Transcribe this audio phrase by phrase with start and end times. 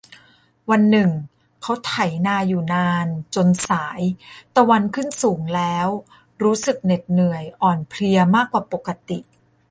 [0.69, 1.09] วันหนึ่ง
[1.61, 1.93] เขาไถ
[2.27, 4.01] นาอยู่นานจนสาย
[4.55, 5.87] ตะวันขึ้นสูงแล้ว
[6.43, 9.19] รู้สึกเหน็ดเหนื่อยอ่อนเพลียมากกว่าปกติ